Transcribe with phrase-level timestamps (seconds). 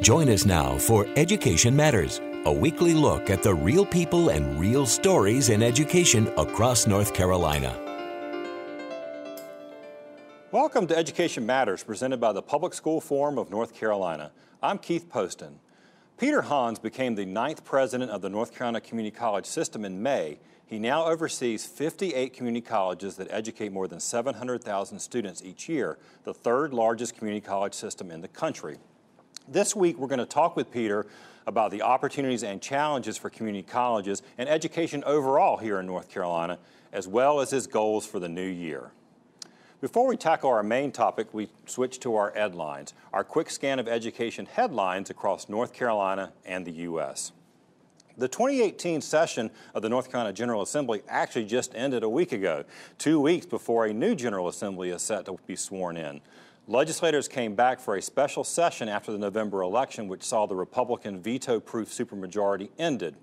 [0.00, 4.86] Join us now for Education Matters, a weekly look at the real people and real
[4.86, 7.78] stories in education across North Carolina.
[10.52, 14.32] Welcome to Education Matters, presented by the Public School Forum of North Carolina.
[14.62, 15.60] I'm Keith Poston.
[16.16, 20.38] Peter Hans became the ninth president of the North Carolina Community College System in May.
[20.64, 26.32] He now oversees 58 community colleges that educate more than 700,000 students each year, the
[26.32, 28.78] third largest community college system in the country.
[29.52, 31.06] This week, we're going to talk with Peter
[31.44, 36.60] about the opportunities and challenges for community colleges and education overall here in North Carolina,
[36.92, 38.92] as well as his goals for the new year.
[39.80, 43.88] Before we tackle our main topic, we switch to our headlines, our quick scan of
[43.88, 47.32] education headlines across North Carolina and the U.S.
[48.16, 52.62] The 2018 session of the North Carolina General Assembly actually just ended a week ago,
[52.98, 56.20] two weeks before a new General Assembly is set to be sworn in.
[56.66, 61.20] Legislators came back for a special session after the November election, which saw the Republican
[61.20, 63.16] veto proof supermajority ended.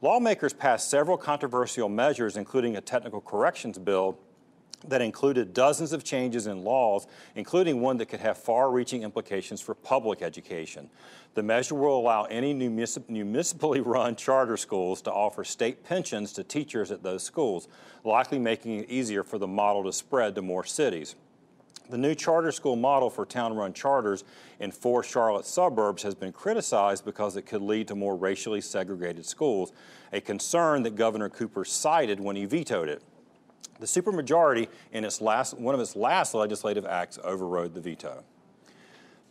[0.00, 4.18] Lawmakers passed several controversial measures, including a technical corrections bill
[4.88, 9.60] that included dozens of changes in laws, including one that could have far reaching implications
[9.60, 10.88] for public education.
[11.34, 16.90] The measure will allow any municipally run charter schools to offer state pensions to teachers
[16.90, 17.68] at those schools,
[18.04, 21.14] likely making it easier for the model to spread to more cities.
[21.90, 24.22] The new charter school model for town run charters
[24.60, 29.26] in four Charlotte suburbs has been criticized because it could lead to more racially segregated
[29.26, 29.72] schools,
[30.12, 33.02] a concern that Governor Cooper cited when he vetoed it.
[33.80, 38.22] The supermajority in its last, one of its last legislative acts overrode the veto.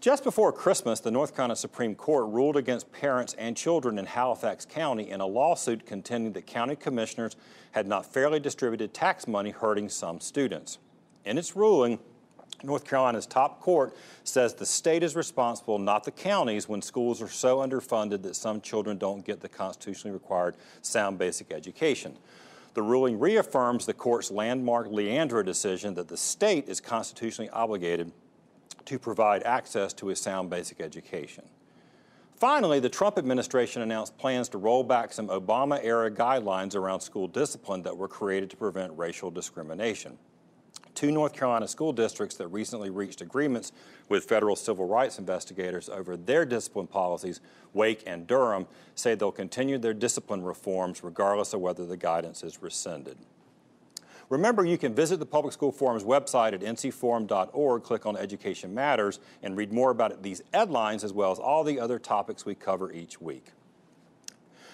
[0.01, 4.65] Just before Christmas, the North Carolina Supreme Court ruled against parents and children in Halifax
[4.65, 7.37] County in a lawsuit contending that county commissioners
[7.71, 10.77] had not fairly distributed tax money, hurting some students.
[11.25, 11.99] In its ruling,
[12.63, 17.29] North Carolina's top court says the state is responsible, not the counties, when schools are
[17.29, 22.17] so underfunded that some children don't get the constitutionally required sound basic education.
[22.73, 28.11] The ruling reaffirms the court's landmark Leandro decision that the state is constitutionally obligated
[28.85, 31.45] to provide access to a sound basic education.
[32.35, 37.27] Finally, the Trump administration announced plans to roll back some Obama era guidelines around school
[37.27, 40.17] discipline that were created to prevent racial discrimination
[40.99, 43.71] two North Carolina school districts that recently reached agreements
[44.09, 47.39] with federal civil rights investigators over their discipline policies,
[47.71, 52.61] Wake and Durham, say they'll continue their discipline reforms regardless of whether the guidance is
[52.61, 53.17] rescinded.
[54.27, 59.21] Remember, you can visit the Public School Forum's website at ncforum.org, click on Education Matters,
[59.41, 62.91] and read more about these headlines as well as all the other topics we cover
[62.91, 63.53] each week.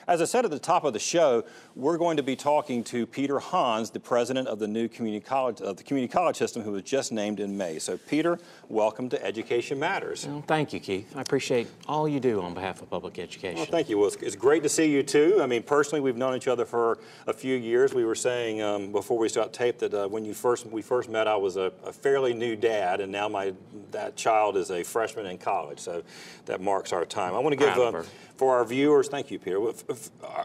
[0.07, 1.43] As I said at the top of the show,
[1.75, 5.61] we're going to be talking to Peter Hans, the president of the new community college
[5.61, 7.79] of the community college system, who was just named in May.
[7.79, 8.38] So, Peter,
[8.69, 10.27] welcome to Education Matters.
[10.27, 11.11] Well, thank you, Keith.
[11.15, 13.57] I appreciate all you do on behalf of public education.
[13.57, 13.97] Well, thank you.
[13.97, 15.39] Well, it's, it's great to see you too.
[15.41, 17.95] I mean, personally, we've known each other for a few years.
[17.95, 21.09] We were saying um, before we start tape that uh, when you first we first
[21.09, 23.53] met, I was a, a fairly new dad, and now my
[23.89, 25.79] that child is a freshman in college.
[25.79, 26.03] So
[26.45, 27.33] that marks our time.
[27.33, 27.75] I want to give.
[27.75, 28.03] Uh,
[28.38, 29.59] for our viewers, thank you, Peter.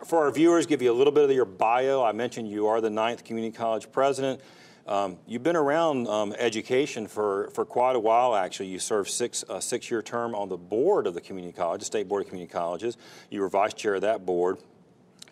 [0.06, 2.02] For our viewers, give you a little bit of your bio.
[2.02, 4.40] I mentioned you are the ninth community college president.
[4.86, 8.68] Um, you've been around um, education for, for quite a while, actually.
[8.68, 12.08] You served six, a six-year term on the board of the community college, the State
[12.08, 12.96] Board of Community Colleges.
[13.30, 14.58] You were vice chair of that board.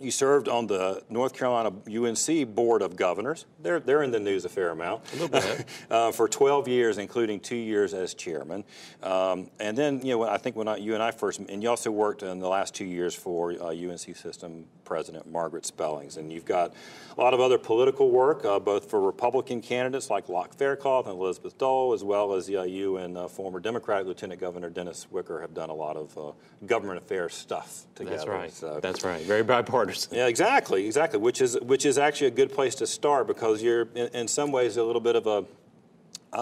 [0.00, 3.46] You served on the North Carolina UNC Board of Governors.
[3.60, 5.02] They're, they're in the news a fair amount.
[5.12, 5.66] A little bit.
[5.90, 8.64] uh, for 12 years, including two years as chairman.
[9.02, 11.68] Um, and then, you know, I think when I, you and I first, and you
[11.68, 16.16] also worked in the last two years for uh, UNC System President Margaret Spellings.
[16.16, 16.72] And you've got
[17.16, 21.20] a lot of other political work, uh, both for Republican candidates like Lauch Faircloth and
[21.20, 25.42] Elizabeth Dole, as well as uh, you and uh, former Democratic Lieutenant Governor Dennis Wicker
[25.42, 26.32] have done a lot of uh,
[26.64, 28.16] government affairs stuff together.
[28.16, 28.52] That's right.
[28.52, 28.80] So.
[28.80, 29.22] That's right.
[29.22, 29.87] Very bipartisan.
[30.10, 31.18] Yeah, exactly, exactly.
[31.18, 34.52] Which is which is actually a good place to start because you're in, in some
[34.52, 35.44] ways a little bit of a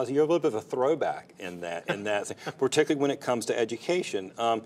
[0.09, 3.21] you're a little bit of a throwback in that, in that, thing, particularly when it
[3.21, 4.33] comes to education.
[4.39, 4.63] Um,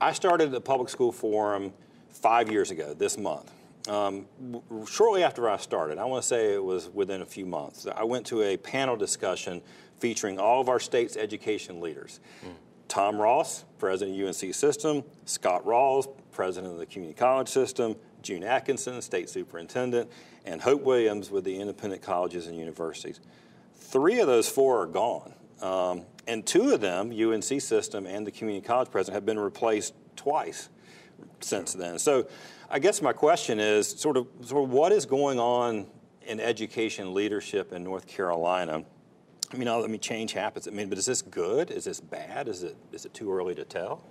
[0.00, 1.72] I started the Public School Forum
[2.10, 3.50] five years ago this month.
[3.88, 4.26] Um,
[4.86, 8.04] shortly after I started, I want to say it was within a few months, I
[8.04, 9.62] went to a panel discussion
[9.98, 12.20] featuring all of our state's education leaders.
[12.44, 12.52] Mm.
[12.88, 18.42] Tom Ross, president of UNC System, Scott Ralls, president of the Community College System, June
[18.42, 20.10] Atkinson, state superintendent,
[20.44, 23.20] and Hope Williams with the independent colleges and universities.
[23.74, 25.34] Three of those four are gone.
[25.60, 29.94] Um, and two of them, UNC System and the Community College president, have been replaced
[30.16, 30.68] twice
[31.40, 31.98] since then.
[31.98, 32.28] So
[32.70, 35.86] I guess my question is sort of, sort of what is going on
[36.22, 38.84] in education leadership in North Carolina?
[39.52, 40.68] I mean, I mean, change happens.
[40.68, 41.70] I mean, but is this good?
[41.70, 42.46] Is this bad?
[42.46, 44.04] Is it is it too early to tell?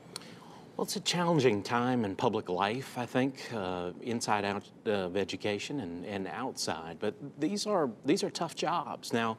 [0.79, 5.81] Well, it's a challenging time in public life, I think, uh, inside out of education
[5.81, 6.99] and, and outside.
[7.01, 9.11] But these are these are tough jobs.
[9.11, 9.37] Now,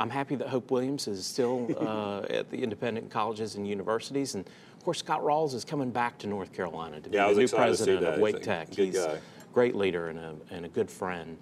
[0.00, 4.44] I'm happy that Hope Williams is still uh, at the independent colleges and universities, and
[4.44, 7.42] of course Scott Ralls is coming back to North Carolina to be Yeah, the new
[7.42, 8.20] excited to see president of.
[8.20, 8.74] Wake Tech.
[8.74, 9.12] He's guy.
[9.12, 9.18] a
[9.54, 11.38] great leader and a, and a good friend.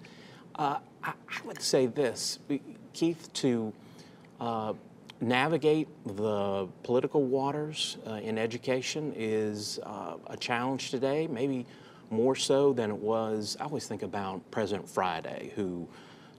[0.57, 2.37] Uh, I, I would say this,
[2.93, 3.73] Keith, to
[4.39, 4.73] uh,
[5.21, 11.65] navigate the political waters uh, in education is uh, a challenge today, maybe
[12.09, 13.57] more so than it was.
[13.59, 15.87] I always think about President Friday, who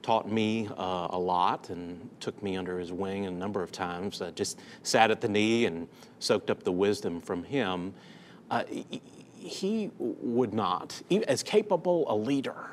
[0.01, 4.21] taught me uh, a lot and took me under his wing a number of times.
[4.21, 5.87] I just sat at the knee and
[6.19, 7.93] soaked up the wisdom from him.
[8.49, 12.71] Uh, he- would not, as capable a leader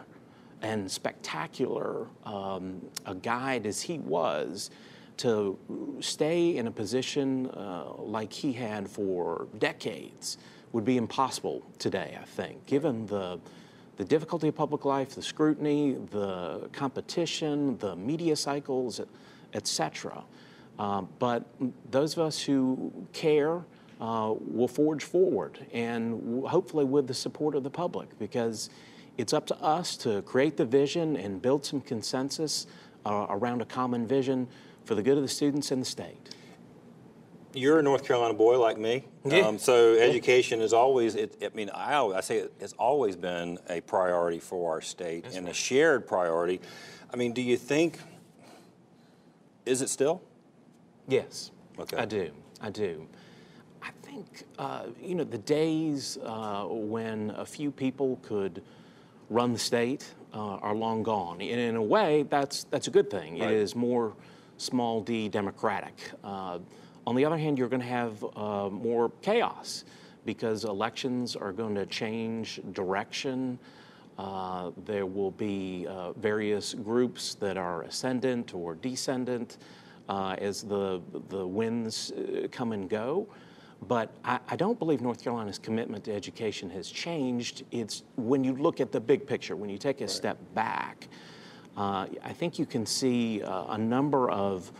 [0.60, 4.70] and spectacular um, a guide as he was,
[5.18, 5.58] to
[6.00, 10.38] stay in a position uh, like he had for decades
[10.72, 13.40] would be impossible today, I think, given the,
[13.96, 19.00] the difficulty of public life, the scrutiny, the competition, the media cycles,
[19.54, 20.22] et cetera.
[20.78, 21.44] Uh, but
[21.90, 23.62] those of us who care
[24.00, 28.70] uh, will forge forward and hopefully with the support of the public because
[29.16, 32.68] it's up to us to create the vision and build some consensus
[33.04, 34.46] uh, around a common vision
[34.88, 36.30] for the good of the students and the state.
[37.52, 39.40] You're a North Carolina boy like me, Yeah.
[39.40, 41.14] um, so education is always.
[41.14, 44.80] It, I mean, I, al- I say it, it's always been a priority for our
[44.80, 46.60] state and a shared priority.
[47.12, 47.98] I mean, do you think?
[49.66, 50.22] Is it still?
[51.06, 51.98] Yes, Okay.
[51.98, 52.30] I do.
[52.62, 53.06] I do.
[53.82, 58.62] I think uh, you know the days uh, when a few people could
[59.28, 61.40] run the state uh, are long gone.
[61.42, 63.38] And in a way, that's that's a good thing.
[63.38, 63.50] Right.
[63.50, 64.14] It is more
[64.58, 65.94] small d democratic.
[66.22, 66.58] Uh,
[67.06, 69.84] on the other hand, you're going to have uh, more chaos
[70.26, 73.58] because elections are going to change direction.
[74.18, 79.56] Uh, there will be uh, various groups that are ascendant or descendant
[80.08, 83.26] uh, as the, the winds uh, come and go.
[83.86, 87.64] But I, I don't believe North Carolina's commitment to education has changed.
[87.70, 91.08] It's when you look at the big picture, when you take a step back,
[91.78, 94.70] uh, I think you can see uh, a number of,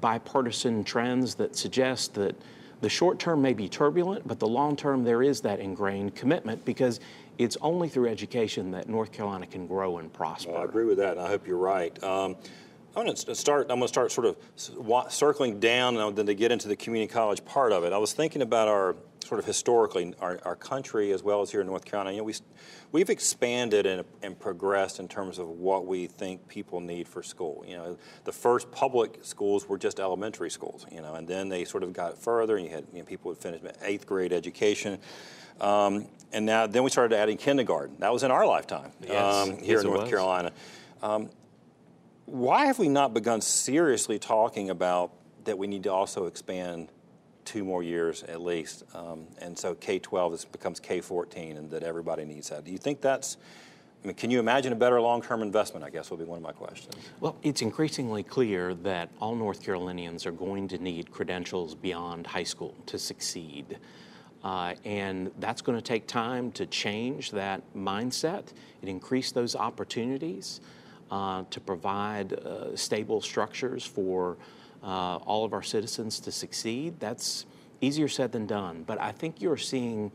[0.00, 2.34] bipartisan trends that suggest that
[2.80, 6.64] the short term may be turbulent, but the long term there is that ingrained commitment
[6.64, 7.00] because
[7.38, 10.52] it's only through education that North Carolina can grow and prosper.
[10.52, 11.92] Well, I agree with that, and I hope you're right.
[12.04, 12.36] Um,
[12.94, 13.62] I'm going to start.
[13.62, 17.12] I'm going to start sort of circling down, and then to get into the community
[17.12, 17.92] college part of it.
[17.92, 18.94] I was thinking about our
[19.28, 22.12] sort of historically our, our country as well as here in North Carolina.
[22.12, 22.34] You know, we,
[22.92, 27.62] we've expanded and, and progressed in terms of what we think people need for school.
[27.68, 30.86] You know, the first public schools were just elementary schools.
[30.90, 33.28] You know, and then they sort of got further, and you had you know, people
[33.28, 34.98] would finish eighth grade education.
[35.60, 37.96] Um, and now, then we started adding kindergarten.
[37.98, 39.48] That was in our lifetime Yes.
[39.48, 40.10] um, here Yes, in North was.
[40.10, 40.52] Carolina.
[41.02, 41.28] Um,
[42.24, 45.12] why have we not begun seriously talking about
[45.44, 46.88] that we need to also expand
[47.48, 48.84] two more years at least?
[48.94, 52.64] Um, and so K 12 is- becomes K 14 and that everybody needs that.
[52.64, 53.38] Do you think that's,
[54.04, 55.82] I mean, can you imagine a better long term investment?
[55.84, 56.94] I guess will be one of my questions.
[57.20, 62.44] Well, it's increasingly clear that all North Carolinians are going to need credentials beyond high
[62.44, 63.78] school to succeed.
[64.44, 68.44] Uh, and that's going to take time to change that mindset
[68.82, 70.60] and increase those opportunities
[71.10, 74.36] uh, to provide uh, stable structures for
[74.82, 76.98] uh, all of our citizens to succeed.
[77.00, 77.46] That's
[77.80, 78.84] easier said than done.
[78.86, 80.10] But I think you're seeing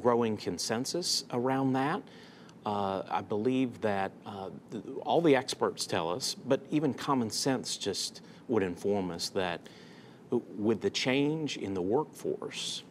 [0.00, 2.02] growing consensus around that.
[2.64, 7.76] Uh, I believe that uh, th- all the experts tell us, but even common sense
[7.76, 9.60] just would inform us that
[10.30, 12.82] with the change in the workforce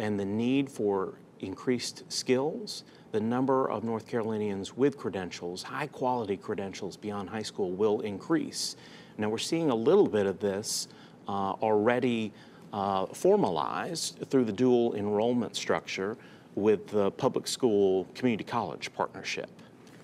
[0.00, 6.36] and the need for increased skills, the number of North Carolinians with credentials, high quality
[6.36, 8.76] credentials beyond high school, will increase.
[9.18, 10.88] Now, we're seeing a little bit of this
[11.28, 12.32] uh, already
[12.72, 16.16] uh, formalized through the dual enrollment structure
[16.54, 19.50] with the public school community college partnership.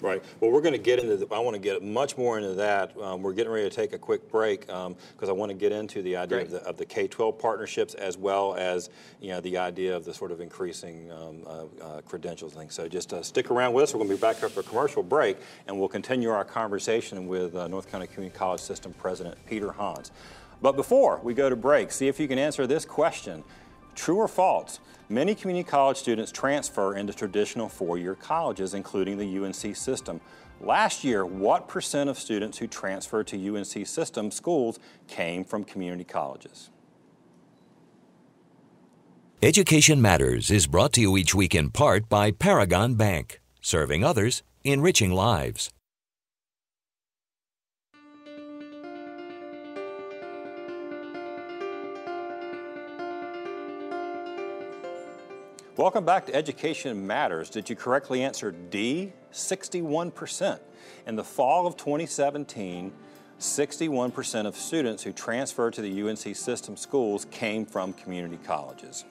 [0.01, 0.23] Right.
[0.41, 1.17] Well, we're going to get into.
[1.17, 2.97] The, I want to get much more into that.
[3.01, 6.03] Um, we're getting ready to take a quick break because I want to get into
[6.03, 8.91] the idea of the, of the K-12 partnerships as well as
[9.21, 12.71] you know the idea of the sort of increasing um, uh, uh, credentials thing.
[12.71, 13.95] So just uh, stick around with us.
[13.95, 17.57] We're going to be back after a commercial break, and we'll continue our conversation with
[17.57, 20.13] uh, North County Community College System President Peter Hans.
[20.61, 23.45] But before we go to break, see if you can answer this question.
[23.95, 24.81] True or false?
[25.11, 30.21] Many community college students transfer into traditional four-year colleges, including the UNC system.
[30.61, 36.05] Last year, what percent of students who transferred to UNC system schools came from community
[36.05, 36.69] colleges?
[39.41, 44.43] Education Matters is brought to you each week in part by Paragon Bank, serving others,
[44.63, 45.71] enriching lives.
[55.79, 57.51] Welcome back to Education Matters.
[57.51, 59.13] Did you correctly answer D?
[59.33, 60.59] 61%.
[61.07, 62.93] In the fall of 2017,
[63.39, 69.05] 61% of students who transferred to the UNC system schools came from community colleges.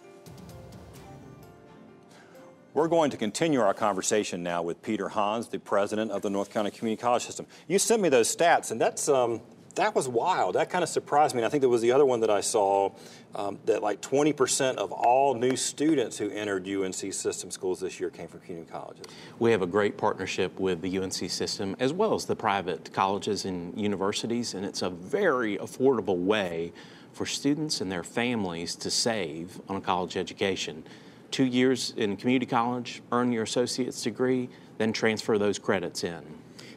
[2.73, 6.51] We're going to continue our conversation now with Peter Hans, the president of the North
[6.51, 7.47] Carolina Community College System.
[7.69, 9.39] You sent me those stats, and that's um,
[9.77, 10.55] that was wild.
[10.55, 11.39] That kind of surprised me.
[11.39, 12.91] And I think there was the other one that I saw
[13.33, 18.09] um, that like 20% of all new students who entered UNC system schools this year
[18.09, 19.05] came from community colleges.
[19.39, 23.45] We have a great partnership with the UNC system as well as the private colleges
[23.45, 26.73] and universities, and it's a very affordable way
[27.13, 30.83] for students and their families to save on a college education
[31.31, 36.23] two years in community college, earn your associate's degree, then transfer those credits in.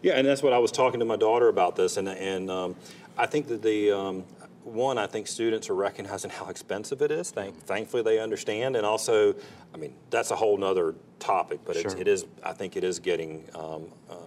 [0.03, 2.77] Yeah, and that's what I was talking to my daughter about this, and and um,
[3.19, 4.25] I think that the um,
[4.65, 7.31] one, I think students are recognizing how expensive it is.
[7.31, 9.35] Thank, thankfully, they understand, and also,
[9.75, 11.61] I mean, that's a whole nother topic.
[11.65, 11.97] But sure.
[11.99, 13.45] it is, I think, it is getting.
[13.55, 14.19] Um, um,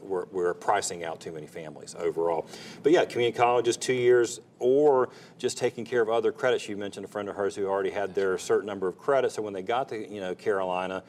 [0.00, 2.46] we're, we're pricing out too many families overall.
[2.82, 6.68] But yeah, community colleges, two years, or just taking care of other credits.
[6.68, 9.42] You mentioned a friend of hers who already had their certain number of credits, so
[9.42, 11.02] when they got to you know Carolina,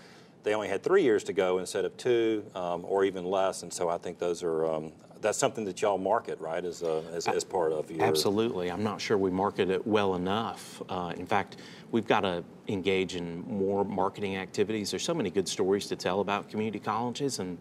[0.43, 3.63] they only had three years to go instead of two um, or even less.
[3.63, 4.91] And so I think those are um,
[5.23, 8.03] that's something that y'all market, right, as, uh, as, as, part of your.
[8.03, 8.69] Absolutely.
[8.69, 10.81] I'm not sure we market it well enough.
[10.89, 11.57] Uh, in fact,
[11.91, 14.91] we've got to engage in more marketing activities.
[14.91, 17.57] There's so many good stories to tell about community colleges, and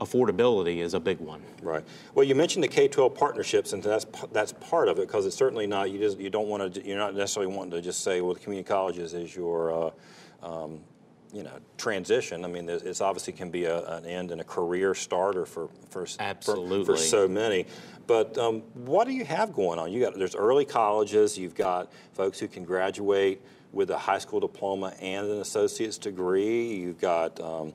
[0.00, 1.42] affordability is a big one.
[1.62, 1.84] Right.
[2.14, 5.66] Well, you mentioned the K-12 partnerships, and that's that's part of it because it's certainly
[5.66, 8.34] not you just you don't want to you're not necessarily wanting to just say well
[8.34, 9.90] the community colleges is your uh,
[10.42, 10.80] um,
[11.32, 12.44] you know transition.
[12.44, 16.06] I mean, it's obviously can be a, an end and a career starter for for
[16.18, 17.66] absolutely for, for so many.
[18.06, 19.92] But um, what do you have going on?
[19.92, 21.38] You got there's early colleges.
[21.38, 23.40] You've got folks who can graduate
[23.72, 26.74] with a high school diploma and an associate's degree.
[26.74, 27.72] You've got um,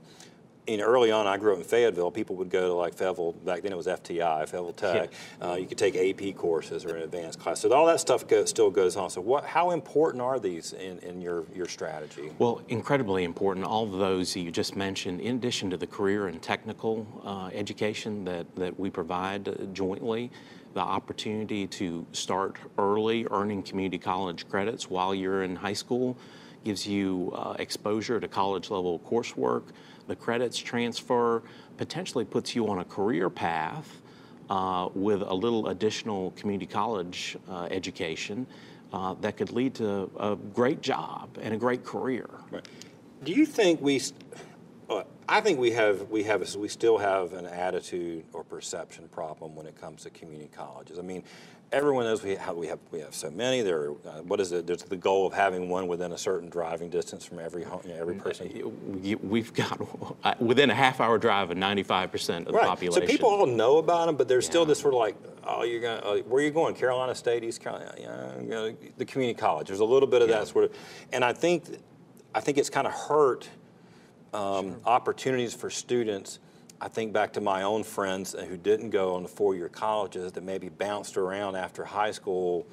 [0.67, 2.11] you know, early on, I grew up in Fayetteville.
[2.11, 3.33] People would go to like Fayetteville.
[3.33, 5.11] Back then, it was FTI, Fayetteville Tech.
[5.39, 5.47] Yeah.
[5.47, 7.59] Uh, you could take AP courses or an advanced class.
[7.59, 9.09] So all that stuff go, still goes on.
[9.09, 12.31] So, what, how important are these in, in your your strategy?
[12.39, 13.65] Well, incredibly important.
[13.65, 17.49] All of those that you just mentioned, in addition to the career and technical uh,
[17.53, 20.31] education that that we provide uh, jointly,
[20.73, 26.17] the opportunity to start early, earning community college credits while you're in high school,
[26.63, 29.63] gives you uh, exposure to college level coursework
[30.07, 31.43] the credits transfer
[31.77, 34.01] potentially puts you on a career path
[34.49, 38.45] uh, with a little additional community college uh, education
[38.93, 42.29] uh, that could lead to a great job and a great career.
[42.51, 42.67] Right.
[43.23, 44.01] Do you think we?
[45.27, 49.65] I think we have we have we still have an attitude or perception problem when
[49.65, 50.99] it comes to community colleges.
[50.99, 51.23] I mean,
[51.71, 53.61] everyone knows we have we have we have so many.
[53.61, 54.67] There, uh, what is it?
[54.67, 57.93] There's the goal of having one within a certain driving distance from every home, you
[57.93, 58.51] know, every person.
[59.23, 62.67] We've got within a half hour drive of 95 percent of the right.
[62.67, 63.07] population.
[63.07, 64.51] So people all know about them, but there's yeah.
[64.51, 66.75] still this sort of like, oh, you're going, uh, where are you going?
[66.75, 69.67] Carolina State, East Carolina, yeah, you know, the community college.
[69.67, 70.39] There's a little bit of yeah.
[70.39, 70.71] that sort of,
[71.11, 71.65] and I think,
[72.35, 73.49] I think it's kind of hurt
[74.35, 74.79] um, sure.
[74.85, 76.39] opportunities for students
[76.81, 80.43] I think back to my own friends who didn't go on the four-year colleges that
[80.43, 82.67] maybe bounced around after high school,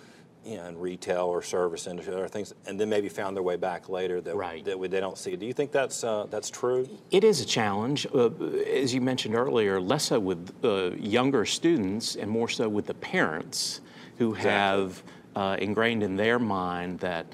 [0.45, 3.57] you know, in retail or service industry or things, and then maybe found their way
[3.57, 4.64] back later that right.
[4.64, 5.37] that we, they don't see.
[5.37, 6.88] Do you think that's uh, that's true?
[7.12, 8.31] It is a challenge, uh,
[8.66, 9.81] as you mentioned earlier.
[9.81, 13.81] Less so with uh, younger students, and more so with the parents
[14.19, 14.50] who exactly.
[14.50, 15.02] have
[15.37, 17.26] uh, ingrained in their mind that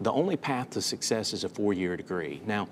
[0.00, 2.40] the only path to success is a four-year degree.
[2.46, 2.66] Now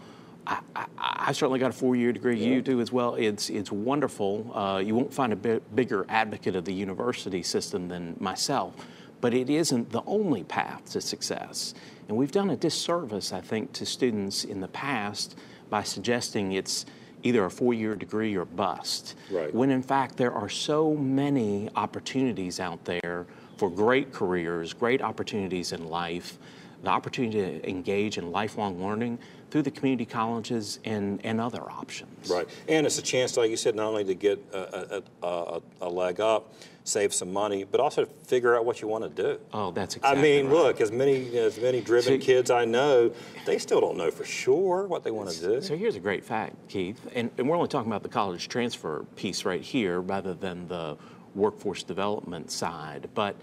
[0.46, 2.36] I, I, I, certainly got a four-year degree.
[2.36, 2.54] Yeah.
[2.54, 3.14] You do as well.
[3.14, 4.50] It's it's wonderful.
[4.54, 8.74] Uh, you won't find a bigger advocate of the university system than myself,
[9.20, 11.74] but it isn't the only path to success.
[12.08, 15.38] And we've done a disservice, I think, to students in the past
[15.70, 16.86] by suggesting it's
[17.22, 19.14] either a four-year degree or bust.
[19.30, 19.54] Right.
[19.54, 25.72] When in fact there are so many opportunities out there for great careers, great opportunities
[25.72, 26.38] in life,
[26.82, 29.18] the opportunity to engage in lifelong learning
[29.52, 32.30] through the community colleges and, and other options.
[32.30, 35.62] Right, and it's a chance, like you said, not only to get a, a, a,
[35.82, 36.54] a leg up,
[36.84, 39.38] save some money, but also to figure out what you want to do.
[39.52, 40.54] Oh, that's exactly I mean, right.
[40.54, 43.12] look, as many as many driven so, kids I know,
[43.44, 45.60] they still don't know for sure what they want to do.
[45.60, 49.04] So here's a great fact, Keith, and, and we're only talking about the college transfer
[49.16, 50.96] piece right here rather than the
[51.34, 53.36] workforce development side, but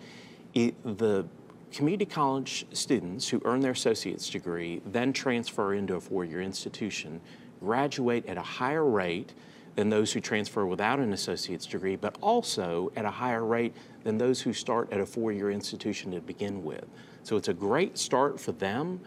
[0.56, 1.28] it, the
[1.72, 7.22] community college students who earn their associate's degree then transfer into a four-year institution
[7.60, 9.34] graduate at a higher rate
[9.76, 13.74] than those who transfer without an associate's degree, but also at a higher rate
[14.04, 16.86] than those who start at a four-year institution to begin with.
[17.24, 19.00] So it's a great start for them.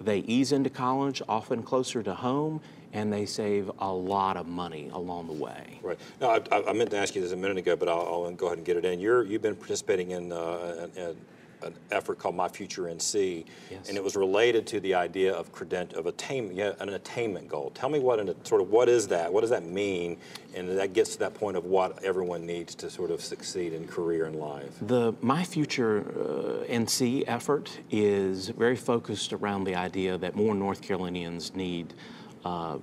[0.00, 2.60] They ease into college, often closer to home,
[2.92, 5.78] and they save a lot of money along the way.
[5.82, 5.98] Right.
[6.20, 8.46] Now, I, I meant to ask you this a minute ago, but I'll, I'll go
[8.46, 9.00] ahead and get it in.
[9.00, 11.16] You're, you've been participating in uh, an,
[11.62, 13.88] an effort called My Future NC, yes.
[13.88, 17.70] and it was related to the idea of credent of attainment, yeah, an attainment goal.
[17.74, 19.32] Tell me what an, sort of what is that?
[19.32, 20.16] What does that mean?
[20.54, 23.86] And that gets to that point of what everyone needs to sort of succeed in
[23.86, 24.74] career and life.
[24.82, 30.82] The My Future uh, NC effort is very focused around the idea that more North
[30.82, 31.94] Carolinians need.
[32.42, 32.78] Uh,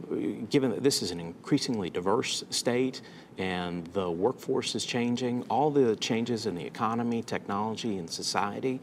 [0.51, 3.01] given that this is an increasingly diverse state
[3.37, 8.79] and the workforce is changing, all the changes in the economy, technology, and society,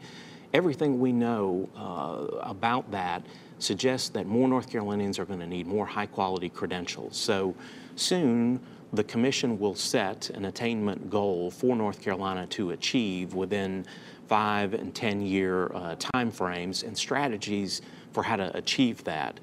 [0.53, 3.25] everything we know uh, about that
[3.59, 7.17] suggests that more North Carolinians are going to need more high quality credentials.
[7.17, 7.55] So
[7.95, 8.59] soon,
[8.93, 13.85] the Commission will set an attainment goal for North Carolina to achieve within
[14.27, 17.81] five and 10 year uh, timeframes and strategies
[18.13, 19.39] for how to achieve that.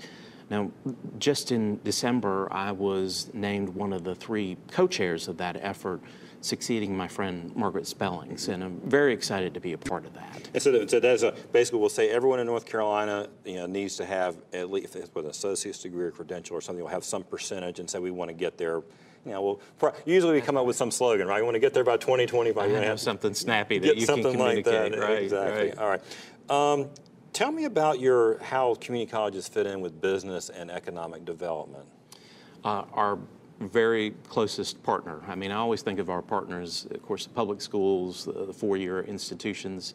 [0.52, 0.70] Now,
[1.18, 6.02] just in December, I was named one of the three co-chairs of that effort,
[6.42, 10.50] succeeding my friend Margaret Spellings, and I'm very excited to be a part of that.
[10.52, 13.96] And so, so that's a, basically we'll say everyone in North Carolina you know, needs
[13.96, 17.24] to have at least with an associate's degree or credential or something, We'll have some
[17.24, 18.82] percentage and say we want to get there
[19.24, 21.36] you know, well, usually we come up with some slogan, right?
[21.36, 22.68] We want to get there by 2025.
[22.68, 24.98] You have something snappy that you can communicate, like that.
[24.98, 25.22] right?
[25.22, 25.68] Exactly.
[25.68, 25.78] Right.
[25.78, 26.02] All right.
[26.50, 26.90] Um,
[27.32, 31.86] Tell me about your how community colleges fit in with business and economic development.
[32.62, 33.18] Uh, our
[33.58, 35.22] very closest partner.
[35.26, 39.04] I mean, I always think of our partners, of course, the public schools, the four-year
[39.04, 39.94] institutions,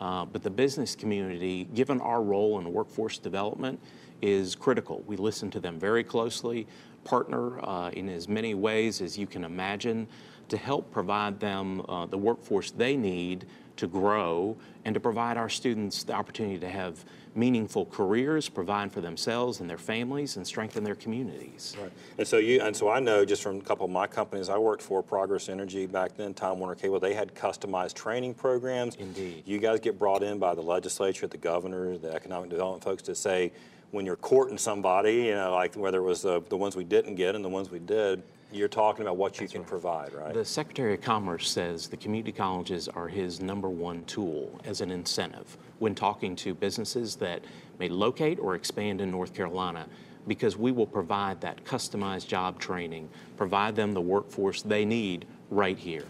[0.00, 3.78] uh, but the business community, given our role in workforce development,
[4.20, 5.04] is critical.
[5.06, 6.66] We listen to them very closely,
[7.04, 10.08] partner uh, in as many ways as you can imagine
[10.48, 15.48] to help provide them uh, the workforce they need to grow and to provide our
[15.48, 17.04] students the opportunity to have
[17.34, 21.74] meaningful careers, provide for themselves and their families, and strengthen their communities.
[21.80, 21.92] Right.
[22.18, 24.58] And so you, and so I know just from a couple of my companies I
[24.58, 28.96] worked for, Progress Energy back then, Time Warner Cable, they had customized training programs.
[28.96, 29.44] Indeed.
[29.46, 33.14] You guys get brought in by the legislature, the governor, the economic development folks to
[33.14, 33.52] say,
[33.92, 37.14] when you're courting somebody, you know, like whether it was the, the ones we didn't
[37.14, 39.68] get and the ones we did, you're talking about what you That's can right.
[39.68, 40.34] provide, right?
[40.34, 44.90] The Secretary of Commerce says the community colleges are his number one tool as an
[44.90, 47.42] incentive when talking to businesses that
[47.78, 49.86] may locate or expand in North Carolina
[50.28, 55.78] because we will provide that customized job training, provide them the workforce they need right
[55.78, 56.04] here.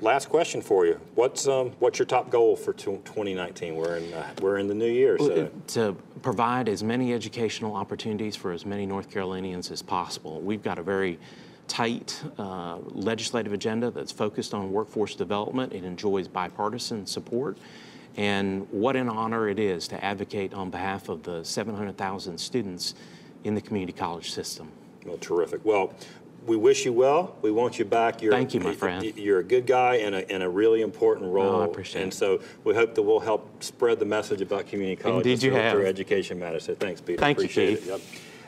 [0.00, 1.00] Last question for you.
[1.14, 3.76] What's um, what's your top goal for 2019?
[3.76, 5.16] We're in uh, we're in the new year.
[5.16, 5.48] So.
[5.68, 10.40] To provide as many educational opportunities for as many North Carolinians as possible.
[10.40, 11.18] We've got a very
[11.68, 15.72] tight uh, legislative agenda that's focused on workforce development.
[15.72, 17.56] It enjoys bipartisan support.
[18.16, 22.94] And what an honor it is to advocate on behalf of the 700,000 students
[23.44, 24.70] in the community college system.
[25.06, 25.64] Well, terrific.
[25.64, 25.94] Well,
[26.46, 27.36] we wish you well.
[27.40, 28.20] We want you back.
[28.20, 29.04] You're, Thank you, my friend.
[29.16, 31.62] You're a good guy in a, in a really important role.
[31.62, 32.16] I appreciate and it.
[32.16, 35.26] so we hope that we'll help spread the message about community college.
[35.26, 35.80] Indeed, you have.
[35.80, 36.64] education matters.
[36.64, 37.20] So thanks, Peter.
[37.20, 37.86] Thank appreciate you, Keith.
[37.86, 37.90] It.
[37.90, 38.00] Yep.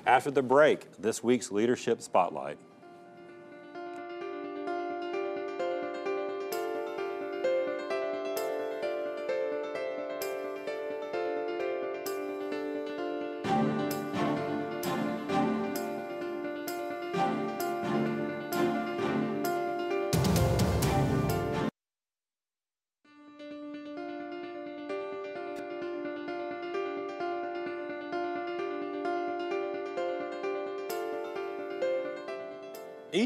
[0.07, 2.59] After the break, this week's Leadership Spotlight.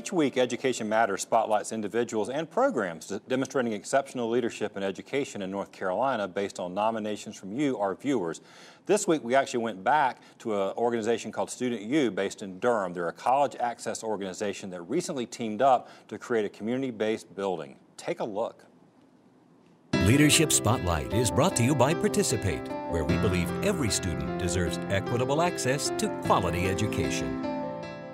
[0.08, 5.70] Each week, Education Matters spotlights individuals and programs demonstrating exceptional leadership in education in North
[5.70, 8.40] Carolina based on nominations from you, our viewers.
[8.86, 12.94] This week, we actually went back to an organization called Student U based in Durham.
[12.94, 17.76] They're a college access organization that recently teamed up to create a community-based building.
[17.98, 18.64] Take a look.
[20.06, 25.42] Leadership Spotlight is brought to you by Participate, where we believe every student deserves equitable
[25.42, 27.47] access to quality education.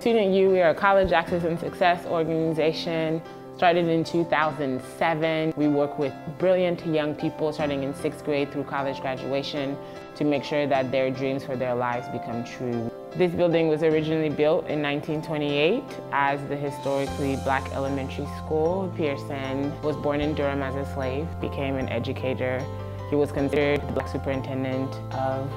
[0.05, 3.23] Student U, we are a college access and success organization
[3.57, 5.53] started in 2007.
[5.57, 9.75] We work with brilliant young people starting in sixth grade through college graduation
[10.13, 12.91] to make sure that their dreams for their lives become true.
[13.15, 18.93] This building was originally built in 1928 as the historically black elementary school.
[18.95, 22.63] Pearson was born in Durham as a slave, became an educator,
[23.09, 25.51] He was considered the black superintendent of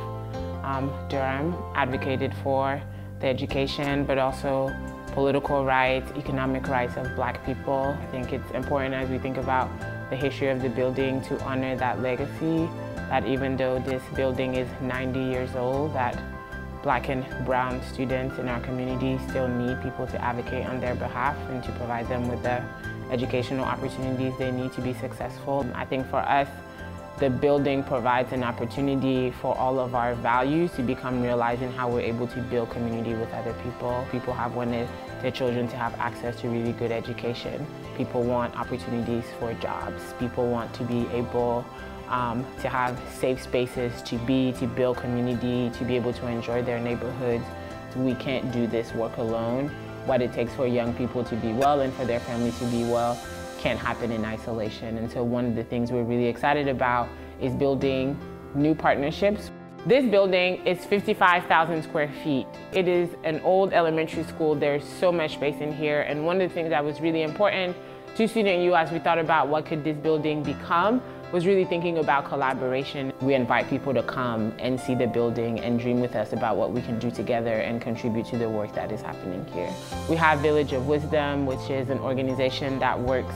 [0.64, 2.80] um, Durham, advocated for
[3.20, 4.74] the education, but also
[5.12, 7.96] political rights, economic rights of black people.
[8.00, 9.68] I think it's important as we think about
[10.10, 12.68] the history of the building to honor that legacy,
[13.08, 16.18] that even though this building is 90 years old, that
[16.82, 21.36] black and brown students in our community still need people to advocate on their behalf
[21.50, 22.62] and to provide them with the
[23.10, 25.66] educational opportunities they need to be successful.
[25.74, 26.48] I think for us,
[27.18, 31.90] the building provides an opportunity for all of our values to become realized in how
[31.90, 34.06] we're able to build community with other people.
[34.12, 34.88] People have wanted
[35.20, 37.66] their children to have access to really good education.
[37.96, 40.14] People want opportunities for jobs.
[40.20, 41.64] People want to be able
[42.08, 46.62] um, to have safe spaces to be, to build community, to be able to enjoy
[46.62, 47.44] their neighborhoods.
[47.96, 49.70] We can't do this work alone.
[50.06, 52.84] What it takes for young people to be well and for their families to be
[52.84, 53.18] well
[53.58, 54.98] can't happen in isolation.
[54.98, 57.08] And so one of the things we're really excited about
[57.40, 58.18] is building
[58.54, 59.50] new partnerships.
[59.86, 62.46] This building is 55,000 square feet.
[62.72, 64.54] It is an old elementary school.
[64.54, 66.02] There's so much space in here.
[66.02, 67.76] And one of the things that was really important
[68.16, 71.00] to Student U as we thought about what could this building become
[71.32, 73.12] was really thinking about collaboration.
[73.20, 76.72] We invite people to come and see the building and dream with us about what
[76.72, 79.70] we can do together and contribute to the work that is happening here.
[80.08, 83.34] We have Village of Wisdom, which is an organization that works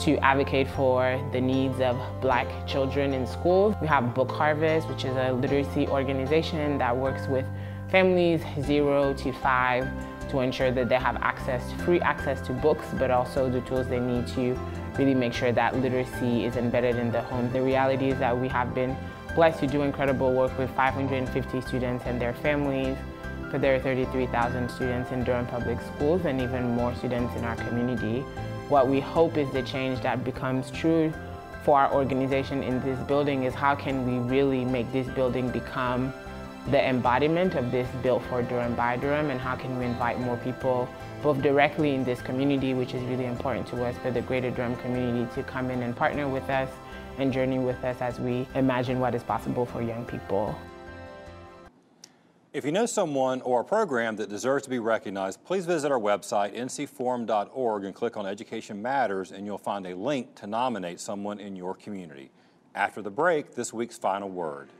[0.00, 3.74] to advocate for the needs of black children in schools.
[3.82, 7.44] We have Book Harvest, which is a literacy organization that works with
[7.90, 9.86] families zero to five
[10.30, 14.00] to ensure that they have access, free access to books, but also the tools they
[14.00, 14.58] need to
[14.98, 17.52] really make sure that literacy is embedded in the home.
[17.52, 18.96] The reality is that we have been
[19.34, 22.96] blessed to do incredible work with 550 students and their families.
[23.50, 27.56] For there are 33,000 students in Durham Public Schools and even more students in our
[27.56, 28.20] community.
[28.68, 31.12] What we hope is the change that becomes true
[31.62, 36.12] for our organization in this building is how can we really make this building become
[36.70, 40.36] the embodiment of this built for Durham by Durham and how can we invite more
[40.38, 40.88] people
[41.22, 44.76] both directly in this community, which is really important to us, but the greater Durham
[44.76, 46.68] community to come in and partner with us
[47.18, 50.54] and journey with us as we imagine what is possible for young people.
[52.52, 56.00] If you know someone or a program that deserves to be recognized, please visit our
[56.00, 61.38] website, ncforum.org, and click on Education Matters, and you'll find a link to nominate someone
[61.38, 62.30] in your community.
[62.74, 64.70] After the break, this week's final word.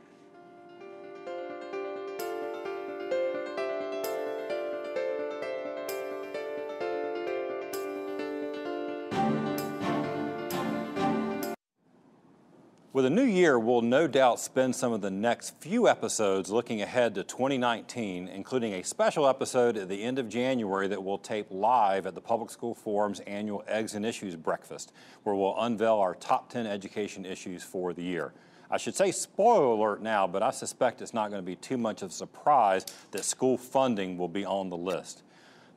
[12.97, 16.81] With a new year, we'll no doubt spend some of the next few episodes looking
[16.81, 21.45] ahead to 2019, including a special episode at the end of January that we'll tape
[21.51, 26.15] live at the Public School Forum's annual Eggs and Issues breakfast, where we'll unveil our
[26.15, 28.33] top 10 education issues for the year.
[28.71, 31.77] I should say spoiler alert now, but I suspect it's not going to be too
[31.77, 35.21] much of a surprise that school funding will be on the list.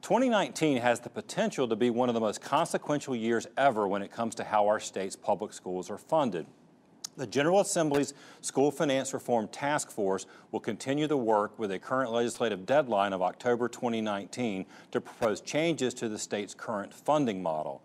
[0.00, 4.10] 2019 has the potential to be one of the most consequential years ever when it
[4.10, 6.46] comes to how our state's public schools are funded.
[7.16, 12.12] The General Assembly's School Finance Reform Task Force will continue the work with a current
[12.12, 17.82] legislative deadline of October 2019 to propose changes to the state's current funding model.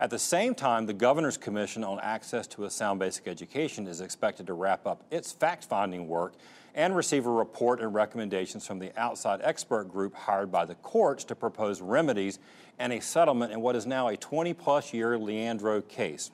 [0.00, 4.00] At the same time, the Governor's Commission on Access to a Sound Basic Education is
[4.00, 6.34] expected to wrap up its fact finding work
[6.74, 11.22] and receive a report and recommendations from the outside expert group hired by the courts
[11.24, 12.40] to propose remedies
[12.80, 16.32] and a settlement in what is now a 20 plus year Leandro case.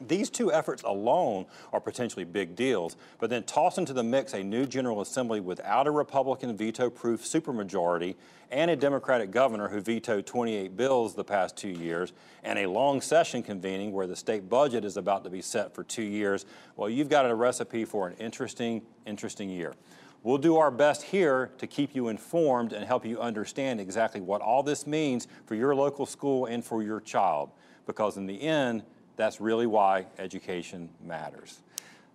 [0.00, 4.42] These two efforts alone are potentially big deals, but then toss into the mix a
[4.42, 8.14] new General Assembly without a Republican veto proof supermajority
[8.50, 12.12] and a Democratic governor who vetoed 28 bills the past two years,
[12.44, 15.82] and a long session convening where the state budget is about to be set for
[15.82, 16.44] two years.
[16.76, 19.74] Well, you've got a recipe for an interesting, interesting year.
[20.22, 24.40] We'll do our best here to keep you informed and help you understand exactly what
[24.42, 27.50] all this means for your local school and for your child,
[27.86, 28.82] because in the end,
[29.16, 31.60] that's really why education matters.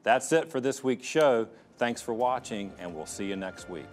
[0.03, 1.47] That's it for this week's show.
[1.77, 3.85] Thanks for watching, and we'll see you next week.